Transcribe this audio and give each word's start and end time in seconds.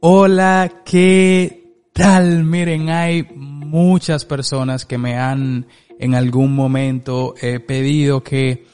Hola, 0.00 0.82
¿qué 0.84 1.88
tal? 1.92 2.44
Miren, 2.44 2.88
hay 2.88 3.24
muchas 3.34 4.24
personas 4.24 4.86
que 4.86 4.96
me 4.96 5.18
han 5.18 5.66
en 5.98 6.14
algún 6.14 6.54
momento 6.54 7.34
eh, 7.42 7.58
pedido 7.58 8.22
que, 8.22 8.64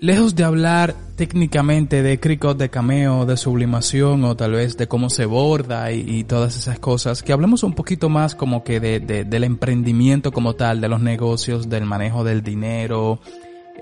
lejos 0.00 0.36
de 0.36 0.44
hablar 0.44 0.94
técnicamente 1.16 2.04
de 2.04 2.20
Cricut, 2.20 2.56
de 2.56 2.70
cameo, 2.70 3.26
de 3.26 3.36
sublimación 3.36 4.22
o 4.22 4.36
tal 4.36 4.52
vez 4.52 4.76
de 4.76 4.86
cómo 4.86 5.10
se 5.10 5.26
borda 5.26 5.90
y, 5.90 6.22
todas 6.22 6.56
esas 6.56 6.78
cosas, 6.78 7.24
que 7.24 7.32
hablemos 7.32 7.64
un 7.64 7.72
poquito 7.72 8.08
más 8.08 8.36
como 8.36 8.62
que 8.62 8.78
de, 8.78 9.00
del 9.00 9.42
emprendimiento 9.42 10.30
como 10.30 10.54
tal, 10.54 10.80
de 10.80 10.88
los 10.88 11.00
negocios, 11.00 11.68
del 11.68 11.84
manejo 11.84 12.22
del 12.22 12.44
dinero, 12.44 13.18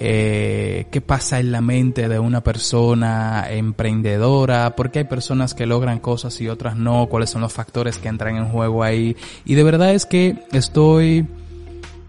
eh, 0.00 0.86
qué 0.90 1.00
pasa 1.00 1.40
en 1.40 1.52
la 1.52 1.60
mente 1.60 2.08
de 2.08 2.18
una 2.18 2.42
persona 2.42 3.46
emprendedora, 3.50 4.74
por 4.74 4.90
qué 4.90 5.00
hay 5.00 5.04
personas 5.04 5.54
que 5.54 5.66
logran 5.66 6.00
cosas 6.00 6.40
y 6.40 6.48
otras 6.48 6.76
no, 6.76 7.06
cuáles 7.06 7.30
son 7.30 7.42
los 7.42 7.52
factores 7.52 7.98
que 7.98 8.08
entran 8.08 8.36
en 8.36 8.48
juego 8.48 8.82
ahí. 8.82 9.16
Y 9.44 9.54
de 9.54 9.62
verdad 9.64 9.94
es 9.94 10.06
que 10.06 10.44
estoy, 10.52 11.26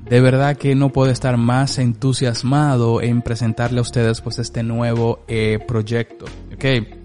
de 0.10 0.22
verdad 0.22 0.58
que 0.58 0.76
no 0.76 0.90
puedo 0.90 1.12
estar 1.12 1.38
más 1.38 1.78
entusiasmado 1.78 3.02
en 3.02 3.22
presentarle 3.22 3.80
a 3.80 3.84
ustedes 3.84 4.22
pues 4.22 4.40
este 4.40 4.64
nuevo 4.64 5.24
eh, 5.28 5.60
proyecto. 5.68 6.26
Okay. 6.54 7.05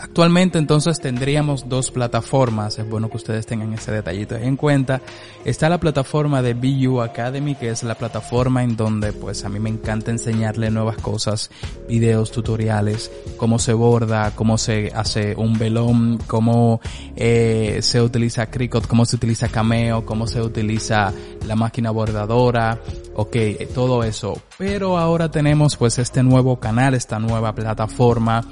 Actualmente 0.00 0.58
entonces 0.58 1.00
tendríamos 1.00 1.68
dos 1.68 1.90
plataformas, 1.90 2.78
es 2.78 2.88
bueno 2.88 3.08
que 3.08 3.16
ustedes 3.16 3.46
tengan 3.46 3.72
ese 3.72 3.92
detallito 3.92 4.34
en 4.36 4.56
cuenta. 4.56 5.00
Está 5.44 5.68
la 5.68 5.78
plataforma 5.78 6.42
de 6.42 6.54
BU 6.54 7.00
Academy, 7.00 7.54
que 7.54 7.70
es 7.70 7.82
la 7.84 7.94
plataforma 7.94 8.64
en 8.64 8.76
donde 8.76 9.12
pues 9.12 9.44
a 9.44 9.48
mí 9.48 9.60
me 9.60 9.70
encanta 9.70 10.10
enseñarle 10.10 10.70
nuevas 10.70 10.96
cosas, 10.96 11.50
videos, 11.88 12.32
tutoriales, 12.32 13.10
cómo 13.36 13.58
se 13.58 13.72
borda, 13.72 14.32
cómo 14.34 14.58
se 14.58 14.90
hace 14.94 15.34
un 15.36 15.58
velón, 15.58 16.18
cómo 16.26 16.80
eh, 17.16 17.78
se 17.80 18.02
utiliza 18.02 18.50
Cricut, 18.50 18.86
cómo 18.86 19.06
se 19.06 19.16
utiliza 19.16 19.48
Cameo, 19.48 20.04
cómo 20.04 20.26
se 20.26 20.42
utiliza 20.42 21.12
la 21.46 21.54
máquina 21.54 21.90
bordadora, 21.90 22.80
ok, 23.14 23.36
todo 23.74 24.02
eso. 24.02 24.40
Pero 24.58 24.98
ahora 24.98 25.30
tenemos 25.30 25.76
pues 25.76 25.98
este 25.98 26.22
nuevo 26.22 26.58
canal, 26.58 26.94
esta 26.94 27.18
nueva 27.18 27.54
plataforma 27.54 28.44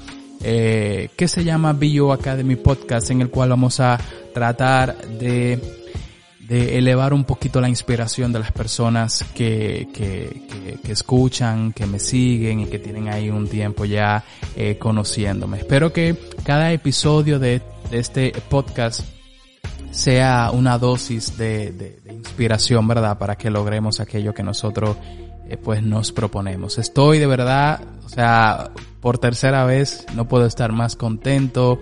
eh, 0.43 1.09
que 1.15 1.27
se 1.27 1.43
llama 1.43 1.73
Bio 1.73 2.11
Academy 2.11 2.55
Podcast, 2.55 3.09
en 3.11 3.21
el 3.21 3.29
cual 3.29 3.49
vamos 3.49 3.79
a 3.79 3.99
tratar 4.33 4.97
de, 5.07 5.59
de 6.39 6.77
elevar 6.77 7.13
un 7.13 7.23
poquito 7.23 7.61
la 7.61 7.69
inspiración 7.69 8.33
de 8.33 8.39
las 8.39 8.51
personas 8.51 9.23
que, 9.33 9.87
que, 9.93 10.79
que, 10.83 10.91
escuchan, 10.91 11.71
que 11.71 11.85
me 11.85 11.99
siguen 11.99 12.59
y 12.59 12.65
que 12.65 12.79
tienen 12.79 13.07
ahí 13.07 13.29
un 13.29 13.47
tiempo 13.47 13.85
ya 13.85 14.23
eh, 14.55 14.77
conociéndome. 14.77 15.59
Espero 15.59 15.93
que 15.93 16.15
cada 16.43 16.73
episodio 16.73 17.39
de, 17.39 17.61
de 17.89 17.99
este 17.99 18.33
podcast 18.49 19.01
sea 19.91 20.49
una 20.51 20.77
dosis 20.77 21.37
de, 21.37 21.71
de, 21.71 21.99
de, 22.03 22.13
inspiración, 22.13 22.87
¿verdad? 22.87 23.17
Para 23.17 23.35
que 23.35 23.49
logremos 23.49 23.99
aquello 23.99 24.33
que 24.33 24.43
nosotros 24.43 24.97
eh, 25.53 25.57
pues 25.57 25.83
nos 25.83 26.11
proponemos. 26.11 26.77
Estoy 26.77 27.19
de 27.19 27.27
verdad, 27.27 27.81
o 28.05 28.09
sea, 28.09 28.71
por 28.99 29.19
tercera 29.19 29.65
vez 29.65 30.05
no 30.15 30.27
puedo 30.27 30.45
estar 30.45 30.71
más 30.71 30.95
contento. 30.95 31.79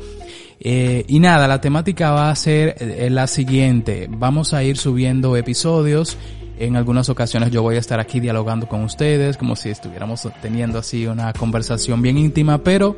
Eh, 0.59 1.05
y 1.07 1.19
nada, 1.19 1.47
la 1.47 1.61
temática 1.61 2.11
va 2.11 2.29
a 2.29 2.35
ser 2.35 2.75
eh, 2.79 3.09
la 3.09 3.27
siguiente. 3.27 4.07
Vamos 4.09 4.53
a 4.53 4.63
ir 4.63 4.77
subiendo 4.77 5.37
episodios. 5.37 6.17
En 6.59 6.75
algunas 6.75 7.09
ocasiones 7.09 7.49
yo 7.49 7.63
voy 7.63 7.77
a 7.77 7.79
estar 7.79 7.99
aquí 7.99 8.19
dialogando 8.19 8.67
con 8.67 8.83
ustedes, 8.83 9.37
como 9.37 9.55
si 9.55 9.69
estuviéramos 9.69 10.27
teniendo 10.43 10.77
así 10.77 11.07
una 11.07 11.33
conversación 11.33 12.03
bien 12.03 12.19
íntima, 12.19 12.59
pero 12.59 12.95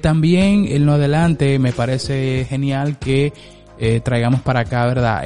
también 0.00 0.66
en 0.66 0.86
lo 0.86 0.94
adelante 0.94 1.60
me 1.60 1.72
parece 1.72 2.46
genial 2.48 2.98
que 2.98 3.32
traigamos 4.02 4.40
para 4.40 4.60
acá, 4.60 4.86
¿verdad? 4.86 5.22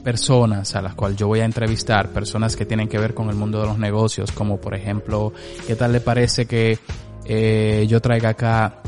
Personas 0.00 0.74
a 0.74 0.82
las 0.82 0.94
cuales 0.94 1.16
yo 1.16 1.28
voy 1.28 1.40
a 1.40 1.44
entrevistar, 1.44 2.08
personas 2.10 2.56
que 2.56 2.66
tienen 2.66 2.88
que 2.88 2.98
ver 2.98 3.14
con 3.14 3.28
el 3.28 3.36
mundo 3.36 3.60
de 3.60 3.66
los 3.66 3.78
negocios, 3.78 4.32
como 4.32 4.60
por 4.60 4.74
ejemplo, 4.74 5.32
¿qué 5.66 5.76
tal 5.76 5.92
le 5.92 6.00
parece 6.00 6.46
que 6.46 6.78
eh, 7.24 7.86
yo 7.88 8.00
traiga 8.00 8.30
acá 8.30 8.82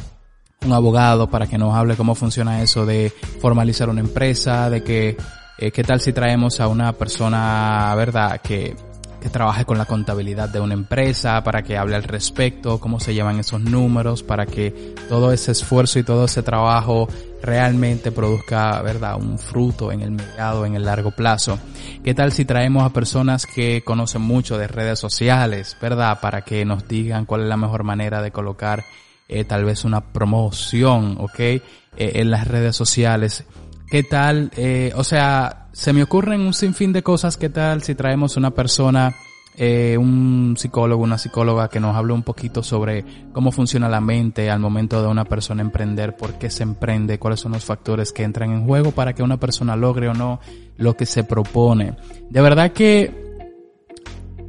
un 0.64 0.72
abogado 0.72 1.28
para 1.28 1.46
que 1.46 1.58
nos 1.58 1.74
hable 1.74 1.96
cómo 1.96 2.14
funciona 2.14 2.62
eso 2.62 2.86
de 2.86 3.12
formalizar 3.40 3.88
una 3.88 4.00
empresa, 4.00 4.70
de 4.70 4.82
que, 4.82 5.16
eh, 5.58 5.70
qué 5.70 5.84
tal 5.84 6.00
si 6.00 6.12
traemos 6.12 6.60
a 6.60 6.68
una 6.68 6.92
persona, 6.92 7.94
verdad, 7.94 8.40
que 8.40 8.74
que 9.22 9.30
trabaje 9.30 9.64
con 9.64 9.78
la 9.78 9.84
contabilidad 9.84 10.48
de 10.48 10.58
una 10.58 10.74
empresa, 10.74 11.44
para 11.44 11.62
que 11.62 11.78
hable 11.78 11.94
al 11.94 12.02
respecto, 12.02 12.80
cómo 12.80 12.98
se 12.98 13.14
llevan 13.14 13.38
esos 13.38 13.60
números, 13.60 14.24
para 14.24 14.46
que 14.46 14.94
todo 15.08 15.32
ese 15.32 15.52
esfuerzo 15.52 16.00
y 16.00 16.02
todo 16.02 16.24
ese 16.24 16.42
trabajo 16.42 17.08
realmente 17.42 18.12
produzca, 18.12 18.80
¿verdad?, 18.82 19.16
un 19.16 19.38
fruto 19.38 19.92
en 19.92 20.00
el 20.00 20.12
mediado, 20.12 20.64
en 20.64 20.74
el 20.74 20.84
largo 20.84 21.10
plazo. 21.10 21.58
¿Qué 22.02 22.14
tal 22.14 22.32
si 22.32 22.44
traemos 22.44 22.84
a 22.84 22.92
personas 22.92 23.46
que 23.46 23.82
conocen 23.82 24.22
mucho 24.22 24.56
de 24.56 24.68
redes 24.68 24.98
sociales, 24.98 25.76
¿verdad?, 25.80 26.20
para 26.20 26.42
que 26.42 26.64
nos 26.64 26.86
digan 26.88 27.26
cuál 27.26 27.42
es 27.42 27.48
la 27.48 27.56
mejor 27.56 27.82
manera 27.82 28.22
de 28.22 28.30
colocar 28.30 28.84
eh, 29.28 29.44
tal 29.44 29.64
vez 29.64 29.84
una 29.84 30.12
promoción, 30.12 31.16
¿ok?, 31.18 31.40
eh, 31.40 31.62
en 31.96 32.30
las 32.30 32.46
redes 32.46 32.76
sociales. 32.76 33.44
¿Qué 33.90 34.02
tal? 34.02 34.50
Eh, 34.56 34.92
o 34.96 35.04
sea, 35.04 35.68
se 35.72 35.92
me 35.92 36.02
ocurren 36.02 36.40
un 36.40 36.54
sinfín 36.54 36.92
de 36.94 37.02
cosas. 37.02 37.36
¿Qué 37.36 37.50
tal 37.50 37.82
si 37.82 37.94
traemos 37.94 38.38
una 38.38 38.50
persona, 38.50 39.14
eh, 39.56 39.98
un 39.98 40.54
psicólogo, 40.56 41.02
una 41.02 41.18
psicóloga 41.18 41.68
que 41.68 41.78
nos 41.78 41.94
hable 41.94 42.14
un 42.14 42.22
poquito 42.22 42.62
sobre 42.62 43.04
cómo 43.32 43.52
funciona 43.52 43.88
la 43.88 44.00
mente 44.00 44.50
al 44.50 44.60
momento 44.60 45.02
de 45.02 45.08
una 45.08 45.26
persona 45.26 45.60
emprender, 45.60 46.16
por 46.16 46.34
qué 46.38 46.48
se 46.50 46.62
emprende, 46.62 47.18
cuáles 47.18 47.40
son 47.40 47.52
los 47.52 47.64
factores 47.64 48.12
que 48.12 48.22
entran 48.22 48.50
en 48.50 48.66
juego 48.66 48.92
para 48.92 49.12
que 49.12 49.22
una 49.22 49.38
persona 49.38 49.76
logre 49.76 50.08
o 50.08 50.14
no 50.14 50.40
lo 50.78 50.96
que 50.96 51.04
se 51.04 51.24
propone? 51.24 51.96
De 52.30 52.40
verdad 52.40 52.72
que, 52.72 53.12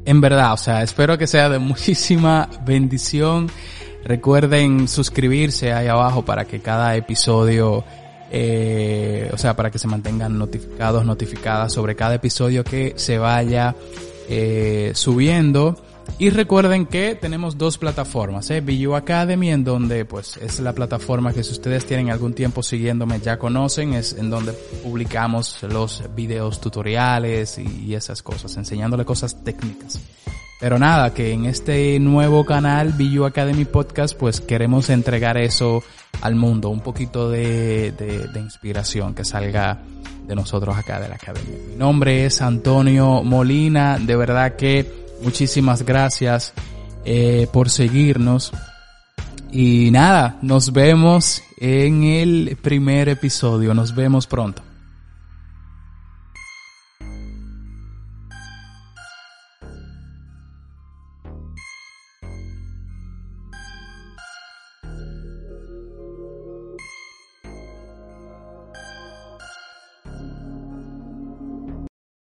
en 0.06 0.22
verdad, 0.22 0.54
o 0.54 0.58
sea, 0.58 0.84
espero 0.84 1.18
que 1.18 1.28
sea 1.28 1.50
de 1.50 1.60
muchísima 1.60 2.50
bendición. 2.66 3.50
Recuerden 4.06 4.88
suscribirse 4.88 5.74
ahí 5.74 5.88
abajo 5.88 6.24
para 6.24 6.46
que 6.46 6.60
cada 6.60 6.96
episodio 6.96 7.84
eh, 8.36 9.30
o 9.32 9.38
sea, 9.38 9.56
para 9.56 9.70
que 9.70 9.78
se 9.78 9.88
mantengan 9.88 10.40
notificados, 10.40 11.06
notificadas 11.06 11.72
sobre 11.72 11.96
cada 11.96 12.16
episodio 12.16 12.64
que 12.64 12.94
se 12.96 13.20
vaya 13.20 13.76
eh, 14.36 14.92
subiendo. 14.96 15.78
Y 16.20 16.32
recuerden 16.32 16.86
que 16.86 17.16
tenemos 17.16 17.58
dos 17.58 17.78
plataformas, 17.78 18.50
eh, 18.52 18.62
BU 18.62 18.94
Academy, 18.94 19.52
en 19.52 19.64
donde 19.64 20.04
pues 20.04 20.36
es 20.38 20.60
la 20.60 20.74
plataforma 20.74 21.34
que 21.34 21.44
si 21.44 21.52
ustedes 21.54 21.86
tienen 21.86 22.10
algún 22.10 22.34
tiempo 22.34 22.62
siguiéndome 22.62 23.22
ya 23.22 23.40
conocen, 23.40 23.94
es 23.94 24.14
en 24.14 24.30
donde 24.30 24.52
publicamos 24.84 25.64
los 25.64 26.04
videos 26.14 26.60
tutoriales 26.60 27.58
y 27.58 27.96
esas 27.96 28.22
cosas, 28.22 28.58
enseñándole 28.58 29.06
cosas 29.06 29.44
técnicas. 29.44 30.00
Pero 30.64 30.80
nada, 30.80 31.14
que 31.14 31.34
en 31.34 31.44
este 31.44 32.00
nuevo 32.00 32.46
canal, 32.46 32.94
BU 32.94 33.26
Academy 33.26 33.66
Podcast, 33.66 34.18
pues 34.18 34.40
queremos 34.40 34.90
entregar 34.90 35.38
eso 35.38 35.84
al 36.22 36.36
mundo, 36.36 36.70
un 36.70 36.80
poquito 36.80 37.30
de, 37.30 37.92
de, 37.92 38.40
inspiración 38.40 39.14
que 39.14 39.26
salga 39.26 39.82
de 40.28 40.36
nosotros 40.36 40.76
acá 40.78 41.00
de 41.00 41.10
la 41.10 41.16
academia. 41.16 41.58
Mi 41.70 41.76
nombre 41.76 42.26
es 42.26 42.42
Antonio 42.42 43.24
Molina, 43.24 43.98
de 44.00 44.16
verdad 44.16 44.56
que 44.56 44.92
muchísimas 45.22 45.84
gracias 45.84 46.54
eh, 47.06 47.48
por 47.52 47.70
seguirnos. 47.70 48.52
Y 49.52 49.92
nada, 49.92 50.38
nos 50.42 50.74
vemos 50.74 51.44
en 51.58 52.04
el 52.04 52.58
primer 52.62 53.10
episodio, 53.10 53.74
nos 53.74 53.94
vemos 53.94 54.26
pronto. 54.26 54.64